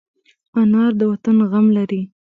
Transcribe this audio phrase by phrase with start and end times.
[0.59, 2.01] انا د وطن غم لري